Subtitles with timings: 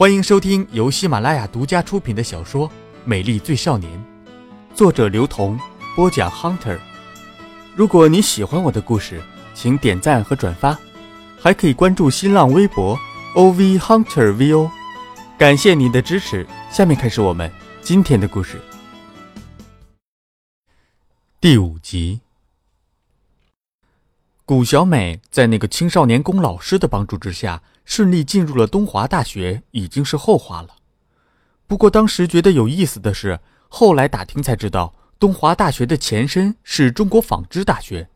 [0.00, 2.66] 欢迎收听由喜马拉雅独家出品的小说
[3.04, 4.02] 《美丽最少年》，
[4.74, 5.60] 作者刘同，
[5.94, 6.78] 播讲 Hunter。
[7.76, 10.78] 如果你喜欢我的故事，请点赞和转发，
[11.38, 12.98] 还可以关注新浪微博
[13.34, 14.70] OV Hunter VO。
[15.38, 16.46] 感谢您的支持。
[16.72, 18.58] 下面开始我们今天的故事。
[21.42, 22.20] 第五集，
[24.46, 27.60] 古小美在那个青少年宫老师的帮助之下。
[27.84, 30.76] 顺利进入了东华大学已经是后话了。
[31.66, 33.38] 不过当时觉得有意思的是，
[33.68, 38.08] 后来打听才知道，东华大学的前身是中国纺织大学。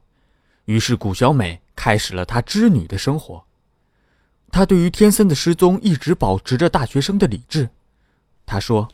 [0.65, 3.45] 于是谷小美开始了她织女的生活。
[4.51, 7.69] 她对于天森的失踪一直保持着大学生的理智。
[8.47, 8.89] 她说：“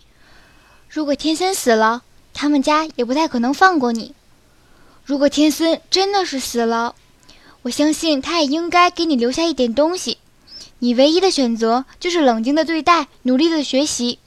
[0.89, 2.03] 如果天森死了，
[2.33, 4.15] 他们家也不太可能放过你。
[5.05, 6.95] 如果天森真的是死了，
[7.63, 10.19] 我相信他也应该给你留下一点东西。”
[10.81, 14.19] 你唯一的选择就是冷静的对待，努力的学习。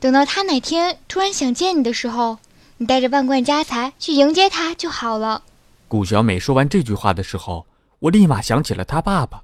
[0.00, 2.38] 等到他哪天突然想见你的时候，
[2.78, 5.42] 你带着万贯家财去迎接他就好了。
[5.88, 7.66] 顾小美说完这句话的时候，
[7.98, 9.42] 我立马想起了他爸爸。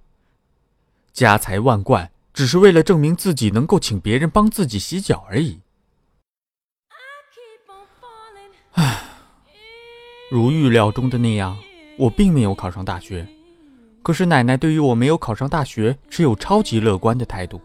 [1.13, 5.61] 家财万贯，只是为了证明自己能够请别人帮自己洗脚而已。
[8.73, 9.03] 唉，
[10.31, 11.59] 如预料中的那样，
[11.99, 13.27] 我并没有考上大学。
[14.09, 17.61] 可是奶奶对于我没有考上大学持有超级乐观的态度，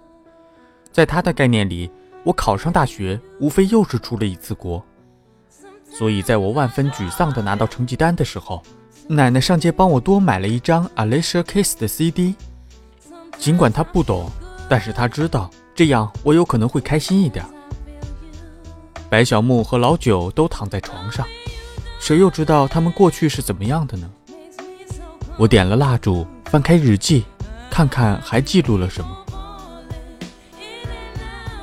[0.91, 1.89] 在她的概念里，
[2.25, 4.83] 我考上大学无非又是出了一次国。
[5.89, 8.61] 所以在我万分沮丧地拿到成绩单的时候，
[9.07, 12.35] 奶奶上街帮我多买了一张 Alicia Keys 的 CD。
[13.37, 14.29] 尽管她不懂，
[14.67, 17.45] 但是她知道这样我有可能会开心一点。
[19.09, 21.25] 白小木和老九都躺在床上，
[22.01, 24.11] 谁又知道他们过去是怎么样的呢？
[25.37, 26.25] 我点了蜡烛。
[26.45, 27.25] 翻开日记，
[27.71, 29.09] 看看还记录了什么。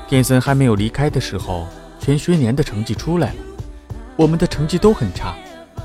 [0.08, 1.68] 天森还没有离开的时候，
[2.00, 3.36] 全学年的成绩出来了，
[4.16, 5.36] 我们的成绩都很差，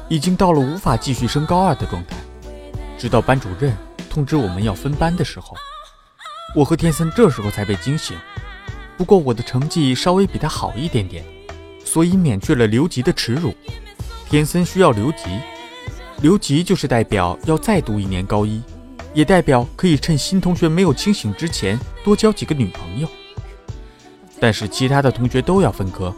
[0.09, 2.17] 已经到了无法继续升高二的状态。
[2.97, 3.77] 直到班主任
[4.09, 5.55] 通知我们要分班的时候，
[6.55, 8.17] 我和天森这时候才被惊醒。
[8.97, 11.23] 不过我的成绩稍微比他好一点点，
[11.85, 13.53] 所以免去了留级的耻辱。
[14.27, 15.39] 天森需要留级，
[16.21, 18.61] 留级就是代表要再读一年高一。
[19.13, 23.07] 也代表可以趁新同学没有清醒之前多交几个女朋友，
[24.41, 26.13] 但是其他的同学都要分科，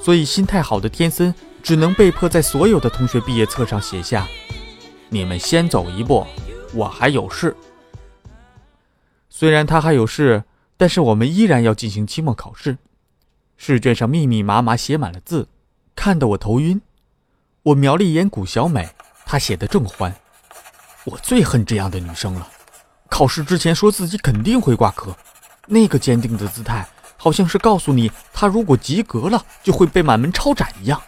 [0.00, 4.28] 所以心态好的天森只能被迫在所有的同学毕业册上写下
[5.10, 6.24] ：“你们先走一步，
[6.72, 7.56] 我还有事。”
[9.28, 10.44] 虽然他还有事，
[10.76, 12.78] 但是我们依然要进行期末考试。
[13.56, 15.48] 试卷上密密麻麻写满了字，
[15.96, 16.80] 看得我头晕。
[17.64, 18.90] 我瞄了一眼谷小美，
[19.26, 20.14] 她写的正欢。
[21.04, 22.48] 我最恨这样的女生了，
[23.10, 25.14] 考试之前说自己肯定会挂科，
[25.66, 31.02] 那个坚定的姿态，好像是告诉你她如果及格了就会被满门抄斩一样。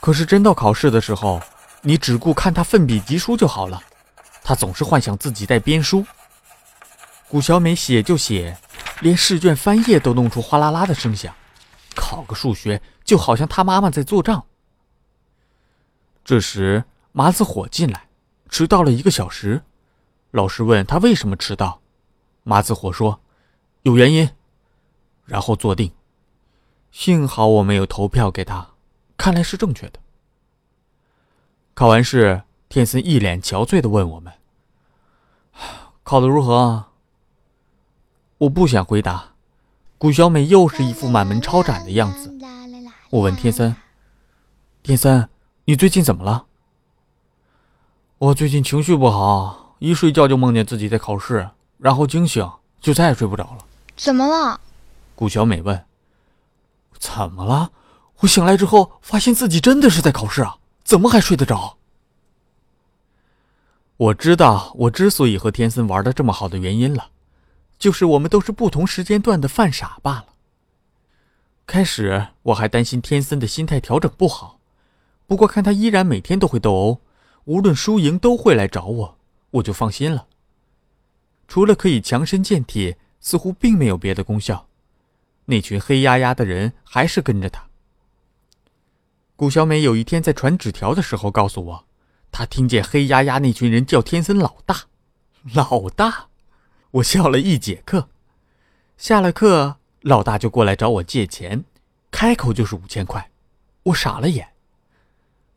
[0.00, 1.40] 可是真到考试的时候，
[1.82, 3.82] 你只顾看她奋笔疾书就好了，
[4.42, 6.06] 她总是幻想自己在编书。
[7.28, 8.56] 谷小美写就写，
[9.00, 11.34] 连试卷翻页都弄出哗啦啦的声响，
[11.94, 14.44] 考个数学就好像她妈妈在做账。
[16.26, 16.82] 这时
[17.12, 18.08] 麻子火进来。
[18.48, 19.62] 迟到了一个小时，
[20.32, 21.80] 老师问他为什么迟到，
[22.42, 23.20] 麻子火说
[23.82, 24.28] ：“有原因。”
[25.24, 25.92] 然后坐定。
[26.90, 28.70] 幸好我没有投票给他，
[29.16, 30.00] 看来是正确的。
[31.74, 34.32] 考完试，天森一脸憔悴的问我们
[36.02, 36.86] ：“考的如何？”
[38.38, 39.34] 我不想回答。
[39.96, 42.36] 古小美又是一副满门抄斩的样子。
[43.10, 43.76] 我问天森
[44.82, 45.28] ：“天森，
[45.66, 46.46] 你最近怎么了？”
[48.18, 52.50] 我最近情绪不好，一睡觉就梦见自己在考试，然后惊醒
[52.80, 53.58] 就再也睡不着了。
[53.96, 54.60] 怎么了？
[55.14, 55.84] 顾小美问。
[56.98, 57.72] 怎么了？
[58.20, 61.76] 我醒来之后发现自己真的是在考试啊，怎么还睡得着？
[63.96, 67.10] 我知道我之所以和天森玩的这么好的原因了，
[67.78, 70.26] 就是我们都是不同时间段的犯傻罢了。
[71.66, 74.55] 开始我还担心天森的心态调整不好，
[75.26, 77.00] 不过看他依然每天都会斗殴。
[77.44, 79.18] 无论输赢都会来找我，
[79.52, 80.26] 我就放心了。
[81.46, 84.66] 除了可以强身健体，似乎并没有别的功效。
[85.44, 87.68] 那群黑压压的人还是跟着他。
[89.36, 91.84] 谷小美有一天在传纸条的时候告诉我，
[92.32, 94.86] 她听见黑压压那群人叫天森老大，
[95.54, 96.26] 老大。
[96.90, 98.08] 我笑了一节课。
[98.96, 101.64] 下了课，老大就过来找我借钱，
[102.10, 103.30] 开口就是五千块，
[103.84, 104.55] 我傻了眼。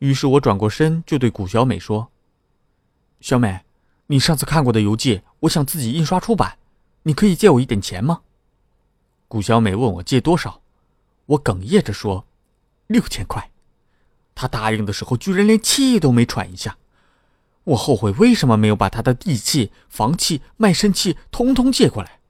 [0.00, 2.10] 于是我转过身，就对谷小美说
[3.20, 3.60] ：“小美，
[4.08, 6.58] 你上次看过的游记，我想自己印刷出版，
[7.04, 8.22] 你可以借我一点钱吗？”
[9.28, 10.62] 谷小美问我借多少，
[11.26, 12.26] 我哽咽着说
[12.88, 13.50] ：“六千块。”
[14.34, 16.78] 她答应的时候，居然连气都没喘一下。
[17.64, 22.20] 我后悔为什么没有把她的地契、房契、卖身契通通借过来。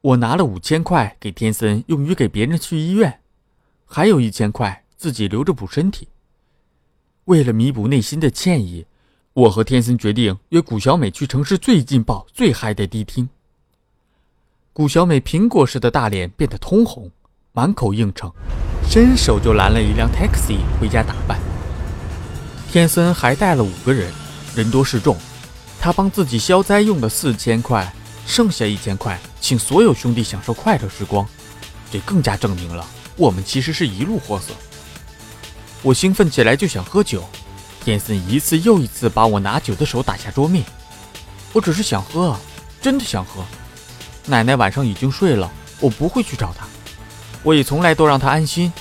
[0.00, 3.20] 我拿了五千块给天森，用于给别人去医院，
[3.84, 6.08] 还有一千块自己留着补身体。
[7.26, 8.84] 为了弥补内心的歉意，
[9.32, 13.26] 我和天森决定约谷小美去城市最劲爆、最嗨的迪厅。
[14.74, 17.10] 谷小美苹果似的大脸变得通红，
[17.52, 18.30] 满口应承，
[18.86, 21.40] 伸手就拦了一辆 taxi 回家打扮。
[22.70, 24.12] 天森还带了五个人，
[24.54, 25.16] 人多势众，
[25.80, 27.90] 他帮自己消灾用了四千块，
[28.26, 31.26] 剩下一千块请所有兄弟享受快乐时光，
[31.90, 32.84] 这更加证明了
[33.16, 34.52] 我们其实是一路货色。
[35.84, 37.22] 我兴奋起来就想喝酒，
[37.84, 40.64] 天森一次又一次把我拿酒的手打下桌面。
[41.52, 42.34] 我只是想喝，
[42.80, 43.44] 真的想喝。
[44.24, 46.66] 奶奶晚上已经睡了，我不会去找她。
[47.42, 48.72] 我也从来都让她安心。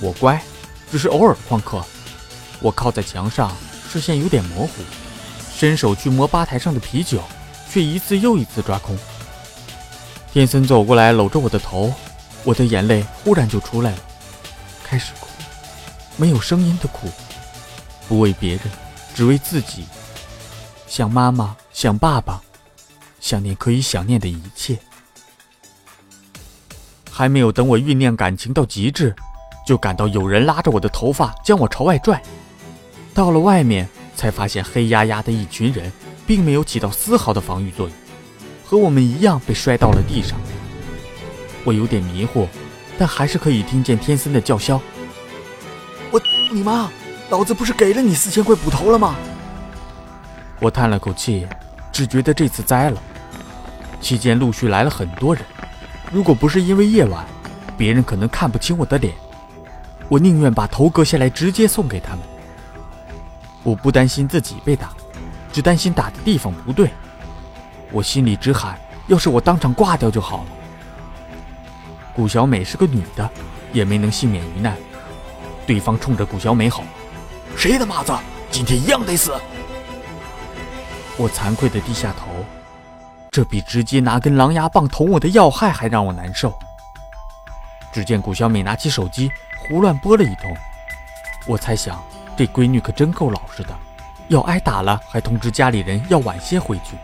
[0.00, 0.38] 我乖，
[0.92, 1.82] 只是偶尔旷课。
[2.60, 3.50] 我靠在墙上，
[3.90, 4.82] 视线有点模糊，
[5.56, 7.22] 伸手去摸吧台上的啤酒，
[7.72, 8.94] 却一次又一次抓空。
[10.30, 11.90] 天森走过来搂着我的头，
[12.44, 13.98] 我的眼泪忽然就出来了，
[14.84, 15.27] 开始哭，
[16.18, 17.08] 没有声音的哭，
[18.08, 18.62] 不为别人，
[19.14, 19.86] 只为自己，
[20.86, 22.42] 想妈妈，想爸爸。
[23.20, 24.78] 想念可以想念的一切，
[27.10, 29.14] 还没有等我酝酿感情到极致，
[29.66, 32.22] 就感到有人拉着我的头发将我朝外拽。
[33.12, 35.92] 到了外面，才发现黑压压的一群人，
[36.28, 37.96] 并没有起到丝毫的防御作用，
[38.64, 40.38] 和我们一样被摔到了地上。
[41.64, 42.48] 我有点迷糊，
[42.96, 44.80] 但还是可以听见天森的叫嚣
[46.10, 46.20] ：“我
[46.52, 46.90] 你妈！
[47.30, 49.16] 老子不是给了你四千块补头了吗？”
[50.60, 51.46] 我叹了口气。
[51.90, 53.02] 只觉得这次栽了。
[54.00, 55.44] 期间陆续来了很多人，
[56.12, 57.26] 如果不是因为夜晚，
[57.76, 59.12] 别人可能看不清我的脸。
[60.08, 62.20] 我宁愿把头割下来直接送给他们。
[63.64, 64.90] 我不担心自己被打，
[65.52, 66.92] 只担心打的地方不对。
[67.90, 68.78] 我心里直喊：
[69.08, 70.50] 要是我当场挂掉就好了。
[72.14, 73.28] 谷小美是个女的，
[73.72, 74.76] 也没能幸免于难。
[75.68, 76.82] 对方冲着古小美吼
[77.54, 78.10] ：“谁的马子，
[78.50, 79.34] 今天一样得死！”
[81.18, 82.26] 我惭愧地低下头，
[83.30, 86.58] 这比直接拿根狼牙棒捅我的要害还让我难受。
[87.92, 90.56] 只见古小美拿起手机胡乱拨了一通，
[91.46, 92.02] 我猜想
[92.34, 93.76] 这闺女可真够老实的，
[94.28, 96.96] 要挨打了还通知家里人要晚些回去。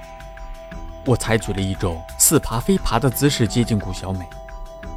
[1.04, 4.26] 我采取了一种似爬非爬的姿势接近古小美，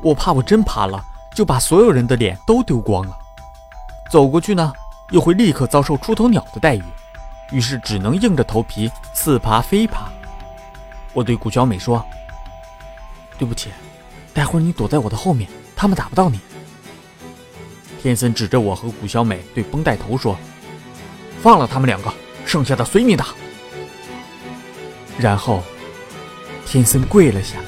[0.02, 1.04] 我怕我真爬了
[1.36, 3.18] 就把所有人的脸都丢光了，
[4.10, 4.74] 走过去呢
[5.12, 6.84] 又会立刻遭受出头鸟的待遇。
[7.52, 10.10] 于是只能硬着头皮似爬非爬。
[11.14, 12.06] 我对谷小美说
[13.40, 13.70] ：“对不起，
[14.34, 16.40] 待会儿你躲在我的后面，他们打不到你。”
[18.04, 20.38] 天森指着我和谷小美对绷带头说
[21.42, 22.14] ：“放了他们两个，
[22.46, 23.28] 剩下的随你打。”
[25.18, 25.64] 然后，
[26.66, 27.66] 天森跪了下来。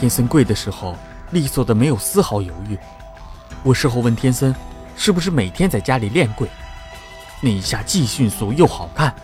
[0.00, 0.96] 天森跪的时候
[1.30, 2.78] 利索的没有丝毫犹豫。
[3.62, 4.54] 我事后问天森
[4.96, 6.48] ：“是不是每天在家里练跪？”
[7.40, 9.14] 那一下既迅速又好看，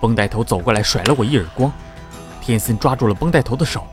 [0.00, 1.72] 绷带头走过来甩了我一耳光，
[2.40, 3.86] 天森抓住了绷带头的手，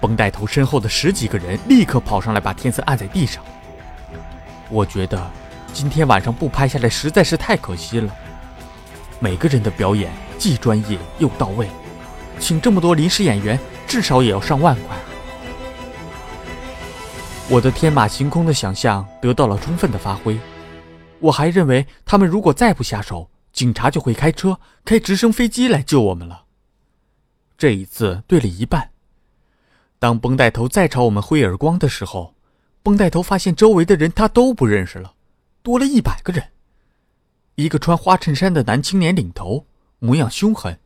[0.00, 3.44] 绷带头身后的十几个人立刻跑上来把天森按在地上。
[4.70, 5.30] 我觉得
[5.72, 8.12] 今天晚上不拍下来实在是太可惜了，
[9.20, 11.68] 每个人的表演既专业又到位，
[12.40, 14.96] 请这么多临时演员至少也要上万块。
[17.50, 20.38] 我的天马行空的想象得到了充分的发挥。
[21.18, 26.44] 我还认为他们如果再不下手，警察就会开车、开直升飞机来救我们了。
[27.56, 28.90] 这一次对了一半。
[29.98, 32.34] 当绷带头再朝我们挥耳光的时候，
[32.82, 35.14] 绷带头发现周围的人他都不认识了，
[35.62, 36.50] 多了一百个人。
[37.54, 39.66] 一个穿花衬衫的男青年领头，
[40.00, 40.78] 模样凶狠，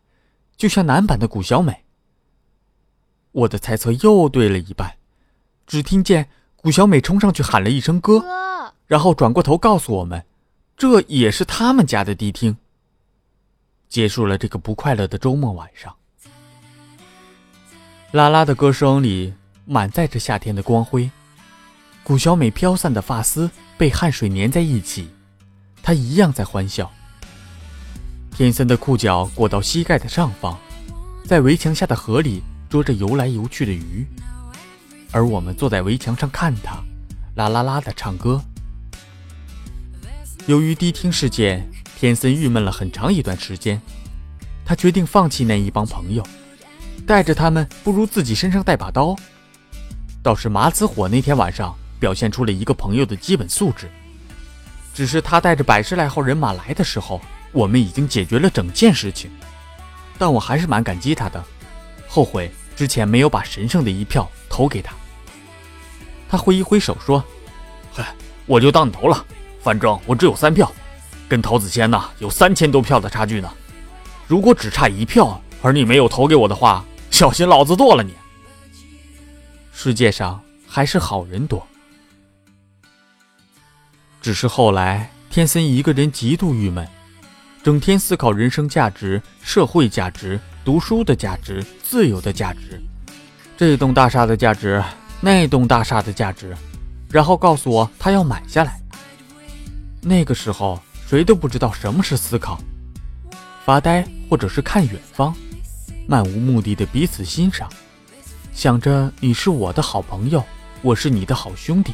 [0.56, 1.84] 就像男版的谷小美。
[3.32, 4.98] 我的猜测又对了一半，
[5.66, 6.28] 只听见
[6.62, 8.24] 谷小美冲上去喊了一声“哥”。
[8.86, 10.24] 然后转过头告诉我们，
[10.76, 12.56] 这也是他们家的迪厅。
[13.88, 15.94] 结束了这个不快乐的周末晚上。
[18.12, 21.10] 拉拉的歌声里满载着夏天的光辉，
[22.04, 25.08] 古小美飘散的发丝被汗水粘在一起，
[25.82, 26.90] 她一样在欢笑。
[28.30, 30.56] 天森的裤脚裹到膝盖的上方，
[31.24, 34.06] 在围墙下的河里捉着游来游去的鱼，
[35.12, 36.82] 而我们坐在围墙上看他，
[37.34, 38.42] 啦啦啦的唱歌。
[40.46, 43.80] 由于迪厅事件，天森郁闷了很长一段时间。
[44.64, 46.26] 他决定放弃那一帮朋友。
[47.06, 49.14] 带着他们不如自己身上带把刀。
[50.22, 53.90] 倒是马子火那天晚上表现出了一个朋友的基本素质。
[54.94, 59.30] 只是他带着百十来号人马来的时候，我们已经解决了整件事情。
[60.16, 61.44] 但我还是蛮感激他的，
[62.08, 64.94] 后悔之前没有把神圣的一票投给他。
[66.32, 67.22] 他挥一挥手说
[67.92, 68.14] ：“嗨，
[68.46, 69.22] 我就当你投了，
[69.60, 70.72] 反正我只有三票，
[71.28, 73.52] 跟陶子仙呐有三千多票的差距呢。
[74.26, 78.14] 如果只差一票，而你没有投给我的话，小心老子剁了你。”
[79.74, 81.66] 世界上还是好人多。
[84.22, 86.88] 只是后来，天森一个人极度郁闷，
[87.62, 92.80] 整天思考人生价值、社会价值、读书的价值、自由的价值，
[93.54, 94.82] 这栋大厦的价值，
[95.24, 96.52] 那栋大厦的价值，
[97.08, 98.80] 然后告诉我他要买下来。
[100.00, 102.60] 那个时候，谁都不知道什么是思考，
[103.64, 105.32] 发呆或者是看远方，
[106.08, 107.70] 漫无目的的彼此欣赏，
[108.52, 110.42] 想着你是我的好朋友，
[110.82, 111.92] 我是你的好兄弟。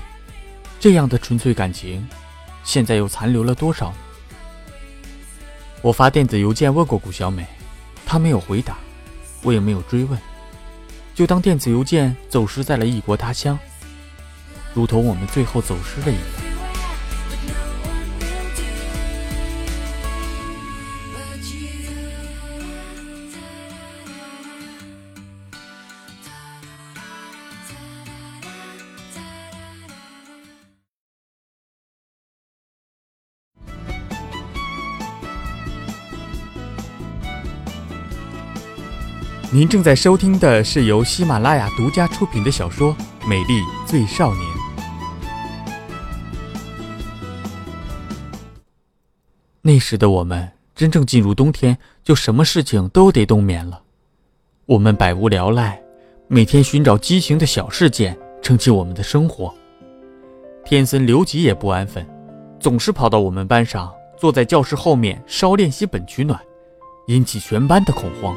[0.81, 2.09] 这样的纯粹感情，
[2.65, 3.93] 现在又残留了多少？
[5.83, 7.47] 我发电子邮件问过谷小美，
[8.07, 8.79] 她没有回答，
[9.43, 10.19] 我也没有追问，
[11.19, 13.59] 就当电子邮件走失在了异国他乡，
[14.73, 16.48] 如同我们最后走失了一样。
[39.59, 42.97] 您正在收听的是由喜马拉雅独家出品的小说
[43.27, 44.47] 《美丽最少年》。
[49.61, 53.83] 那时的我们，真正进入冬天，就什么事情都得冬眠了。
[54.65, 55.83] 我们百无聊赖，
[56.29, 59.53] 每天寻找畸形的小事件，撑起我们的生活。
[60.65, 62.07] 天森、刘吉也不安分，
[62.61, 66.41] 总是跑到我们班上，坐在教室后面烧练习本取暖，
[67.09, 68.37] 引起全班的恐慌。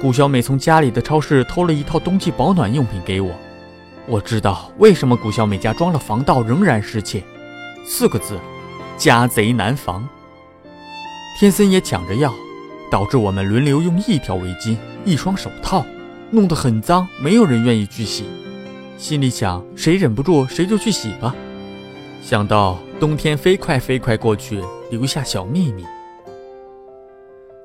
[0.00, 3.30] 谷小美从家里的超市偷了一套冬季保暖用品给我。
[4.06, 7.24] 我知道为什么谷小美家装了防盗仍然失窃，
[7.84, 8.38] 四个字：
[8.98, 10.06] 家贼难防。
[11.38, 12.32] 天森也抢着要，
[12.90, 15.84] 导致我们轮流用一条围巾、一双手套，
[16.30, 18.24] 弄得很脏，没有人愿意去洗。
[18.98, 21.34] 心里想，谁忍不住谁就去洗吧。
[22.22, 25.84] 想到冬天飞快飞快过去，留下小秘密。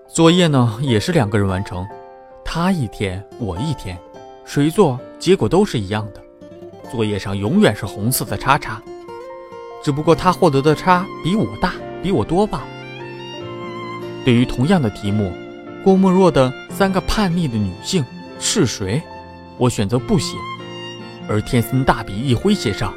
[0.07, 1.85] 作业呢，也是两个人完成。
[2.53, 3.97] 他一天，我一天，
[4.43, 6.21] 谁做结果都是一样的。
[6.91, 8.81] 作业上永远是红色的叉叉，
[9.81, 12.67] 只不过他获得的叉比我大，比我多罢了。
[14.25, 15.31] 对于同样的题目，
[15.81, 18.03] 郭沫若的三个叛逆的女性
[18.37, 19.01] 是谁？
[19.57, 20.35] 我选择不写，
[21.29, 22.93] 而天森大笔一挥写上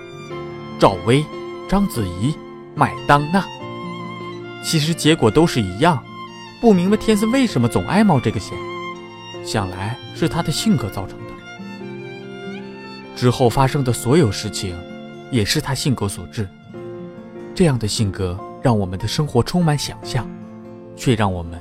[0.81, 1.25] 赵薇、
[1.69, 2.35] 章子怡、
[2.75, 3.45] 麦当娜。
[4.65, 6.03] 其实结果都是一样，
[6.61, 8.59] 不明白天森为什么总爱冒这个险。
[9.45, 11.25] 想来是他的性格造成的。
[13.15, 14.77] 之后发生的所有事情，
[15.31, 16.49] 也是他性格所致。
[17.55, 20.29] 这样的性格让我们的生活充满想象，
[20.97, 21.61] 却让我们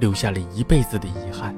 [0.00, 1.54] 留下了一辈子的遗憾。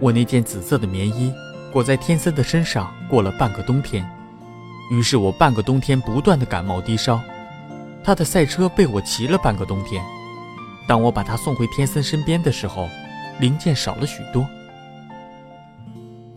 [0.00, 1.32] 我那件紫色的棉衣
[1.72, 4.04] 裹在天森的身上过了半个冬天，
[4.90, 7.20] 于是我半个冬天不断的感冒低烧，
[8.02, 10.04] 他的赛车被我骑了半个冬天。
[10.86, 12.88] 当我把他送回天森身边的时候，
[13.40, 14.46] 零件少了许多。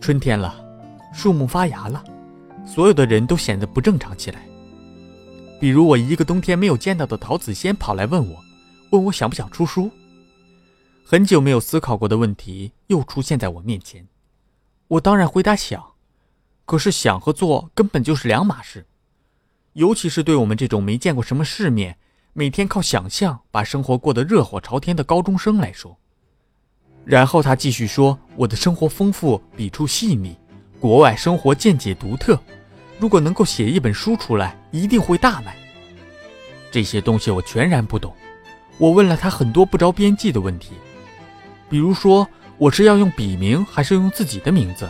[0.00, 0.54] 春天了，
[1.12, 2.02] 树木发芽了，
[2.64, 4.46] 所有的人都显得不正常起来。
[5.60, 8.44] 比如我一个冬天没有见到的桃子仙跑来问我，
[8.90, 9.90] 问我想不想出书。
[11.04, 14.06] 很久没有思考过的问题又出现在我面前，
[14.88, 15.92] 我当然回答想，
[16.64, 18.86] 可是想和做根本就是两码事，
[19.72, 21.98] 尤其是对我们这种没见过什么世面。
[22.38, 25.96] 每天靠想象把生活过得热火朝天的高中生来说，
[27.02, 30.36] 然后他继续说：“我的生活丰富，笔触细腻，
[30.78, 32.38] 国外生活见解独特。
[32.98, 35.56] 如果能够写一本书出来，一定会大卖。”
[36.70, 38.14] 这些东西我全然不懂。
[38.76, 40.72] 我问了他很多不着边际的问题，
[41.70, 42.28] 比如说
[42.58, 44.86] 我是要用笔名还是用自己的名字？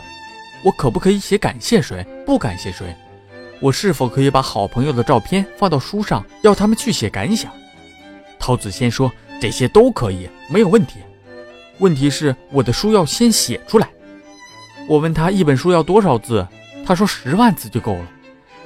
[0.65, 2.05] 我可不可以写感谢谁？
[2.25, 2.93] 不感谢谁？
[3.59, 7.51] 我是否可以把好朋友的照片放到书上，要他们去写感想？
[8.37, 9.11] 陶子先说
[9.41, 10.99] 这些都可以，没有问题。
[11.79, 13.89] 问题是我的书要先写出来。
[14.87, 16.47] 我问他一本书要多少字，
[16.85, 18.07] 他说十万字就够了。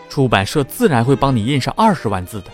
[0.10, 2.48] 出版社自然会帮你印上二十万字的。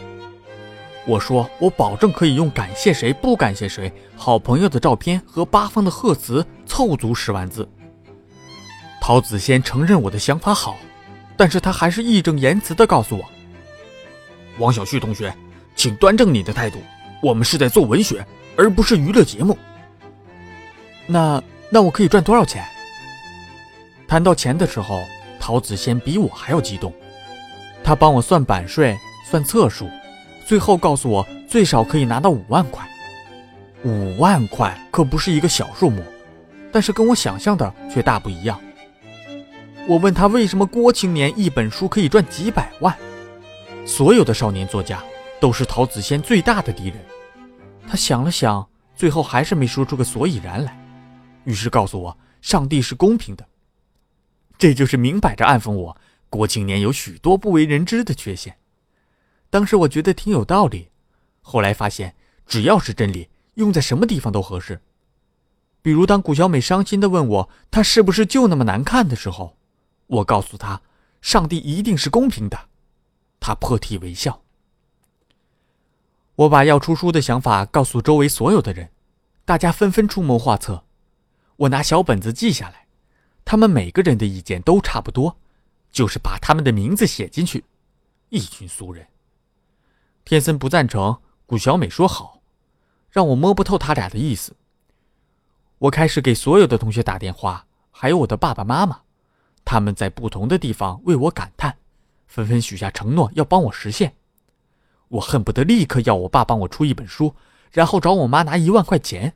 [1.08, 7.68] 我说我保证可以用感谢谁不感谢谁、好朋友的照片和八方的贺词凑足十万字。
[9.02, 10.78] 陶子先承认我的想法好，
[11.38, 13.24] 但是他还是义正言辞地告诉我
[14.60, 15.34] ：“王小旭同学，
[15.76, 16.82] 请端正你的态度，
[17.22, 18.26] 我们是在做文学，
[18.58, 19.58] 而不是娱乐节目。”
[21.06, 22.66] 那那我可以赚多少钱？
[24.08, 25.04] 谈到钱的时候，
[25.40, 26.92] 陶子仙比我还要激动，
[27.84, 28.98] 他帮我算版税、
[29.30, 29.88] 算册数，
[30.46, 32.86] 最后告诉我最少可以拿到五万块。
[33.84, 36.04] 五万块可不是一个小数目，
[36.72, 38.60] 但是跟我想象的却大不一样。
[39.88, 42.94] 我问他为什么郭青年一本书可以赚几百万？
[43.86, 45.02] 所有的少年作家
[45.40, 46.98] 都是陶子仙最大的敌人。
[47.88, 48.68] 他想了想，
[48.98, 50.78] 最后还是没说出个所以然来，
[51.46, 53.48] 于是告诉我上帝是公平的。
[54.58, 55.98] 这就是明摆着暗讽我
[56.30, 58.58] 郭青年有许多不为人知的缺陷。
[59.50, 60.90] 当时我觉得挺有道理，
[61.42, 62.14] 后来发现
[62.46, 64.82] 只要是真理，用在什么地方都合适。
[65.82, 69.57] 比如当谷小美伤心地问我他是不是就那么难看的时候。
[70.08, 70.82] 我告诉他，
[71.22, 72.70] 上帝一定是公平的。
[73.40, 74.42] 他破涕为笑。
[76.36, 78.90] 我把要出书的想法告诉周围所有的人，
[79.46, 80.84] 大家纷纷出谋划策。
[81.56, 82.88] 我拿小本子记下来，
[83.44, 85.38] 他们每个人的意见都差不多，
[85.92, 87.66] 就是把他们的名字写进去。
[88.30, 89.08] 一群俗人。
[90.24, 92.42] 天森不赞成，谷小美说好，
[93.10, 94.56] 让我摸不透他俩的意思。
[95.80, 99.02] 我开始给所有的同学打电话，还有我的爸爸妈妈。
[99.70, 101.76] 他们在不同的地方为我感叹，
[102.26, 104.16] 纷纷许下承诺要帮我实现。
[105.10, 107.36] 我恨不得立刻要我爸帮我出一本书，
[107.72, 109.34] 然后找我妈拿一万块钱。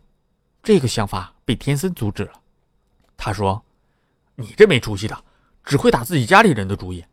[0.63, 2.31] 这个想法被天森阻止了。
[3.17, 3.65] 他说
[4.35, 5.21] ：“你这没出息的，
[5.65, 7.03] 只会打自己家里人的主意。”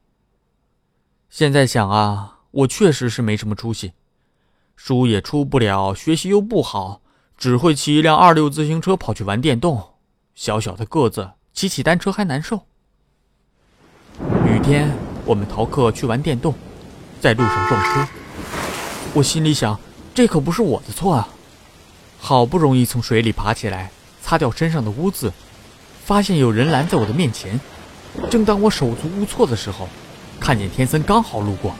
[1.28, 3.94] 现在想啊，我确实是没什么出息，
[4.76, 7.02] 书也出不了，学习又不好，
[7.36, 9.94] 只会骑一辆二六自行车跑去玩电动。
[10.36, 12.67] 小小的个子，骑起单车还难受。
[14.58, 14.92] 雨天，
[15.24, 16.52] 我们逃课去玩电动，
[17.20, 18.08] 在路上撞车。
[19.14, 19.78] 我心里想，
[20.12, 21.28] 这可不是我的错啊！
[22.18, 25.32] 好不容易从水里爬起来，擦掉身上的污渍，
[26.04, 27.60] 发现有人拦在我的面前。
[28.28, 29.88] 正当我手足无措的时候，
[30.40, 31.72] 看见天森刚好路过，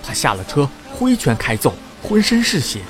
[0.00, 1.72] 他下了车，挥拳开揍，
[2.04, 2.82] 浑身是血。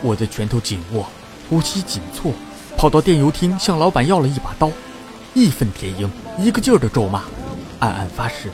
[0.00, 1.06] 我的拳头紧握，
[1.48, 2.34] 呼吸紧促，
[2.76, 4.68] 跑到电油厅向老板要了一把刀，
[5.32, 7.22] 义愤填膺，一个劲儿的咒骂。
[7.82, 8.48] 暗暗发誓，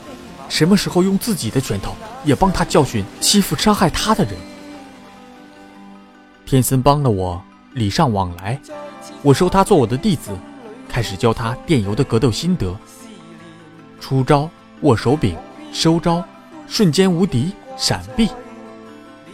[0.49, 4.33] 什么时候用自己的拳头也帮他教训欺负伤害他的人。
[6.47, 7.39] 天森帮了我，
[7.73, 8.59] 礼尚往来，
[9.21, 10.31] 我收他做我的弟子，
[10.87, 12.75] 开始教他电游的格斗心得。
[13.99, 14.49] 出招、
[14.81, 15.37] 握手柄、
[15.71, 16.23] 收招、
[16.67, 18.29] 瞬间无敌、闪避。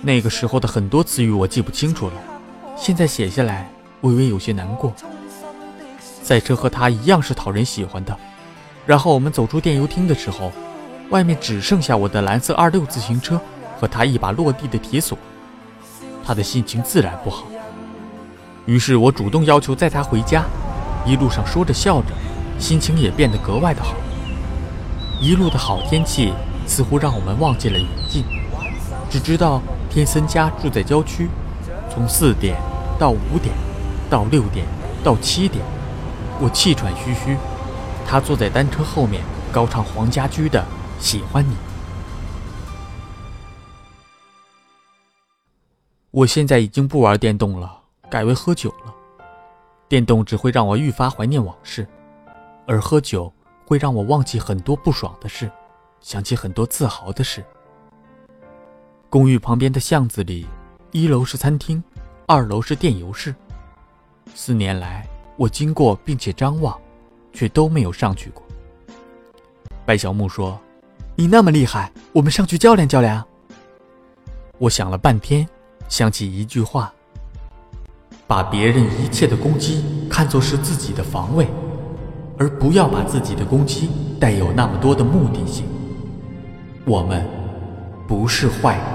[0.01, 2.13] 那个时候的很多词语我记不清楚了，
[2.75, 4.93] 现在写下来，微微有些难过。
[6.21, 8.19] 赛车和他一样是讨人喜欢的。
[8.85, 10.51] 然后我们走出电油厅的时候，
[11.09, 13.39] 外面只剩下我的蓝色二六自行车
[13.79, 15.17] 和他一把落地的铁锁。
[16.23, 17.45] 他的心情自然不好，
[18.65, 20.43] 于是我主动要求载他回家。
[21.05, 22.07] 一路上说着笑着，
[22.57, 23.93] 心情也变得格外的好。
[25.21, 26.33] 一路的好天气
[26.65, 28.23] 似乎让我们忘记了远近，
[29.09, 31.27] 只知道天森家住在郊区。
[31.93, 32.57] 从四点
[32.97, 33.53] 到五点，
[34.09, 34.65] 到六点，
[35.03, 35.63] 到七点，
[36.41, 37.37] 我气喘吁吁。
[38.07, 40.61] 他坐在单车后面，高唱黄家驹的
[41.03, 41.53] 《喜欢你》。
[46.11, 48.93] 我现在已经不玩电动了，改为喝酒了。
[49.89, 51.85] 电动只会让我愈发怀念往事，
[52.65, 53.31] 而喝酒
[53.65, 55.51] 会让我忘记很多不爽的事，
[55.99, 57.43] 想起很多自豪的事。
[59.09, 60.47] 公寓旁边的巷子里，
[60.91, 61.83] 一楼是餐厅，
[62.27, 63.35] 二楼是电油室。
[64.33, 66.79] 四年来，我经过并且张望。
[67.35, 68.41] 却都没有上去过。
[69.85, 70.59] 白小木说
[71.15, 73.23] ：“你那么厉害，我们上去较量较量。”
[74.57, 75.47] 我想了半天，
[75.89, 76.91] 想起一句话
[78.25, 81.45] ：“把别人一切的攻击看作是自己的防卫，
[82.39, 85.65] 而不要把自己的攻击带有那么多的目的性。”
[86.85, 87.27] 我们
[88.07, 88.94] 不是坏人。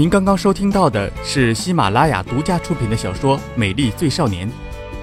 [0.00, 4.48] 您刚刚收听到的是喜马拉雅独家出品的小说《美丽最少年》，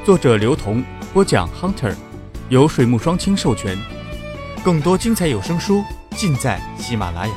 [0.04, 0.84] 作者刘同，
[1.14, 1.94] 播讲 Hunter，
[2.50, 3.78] 由水木双清授权。
[4.66, 5.84] 更多精彩有声书
[6.16, 7.34] 尽在喜马拉雅。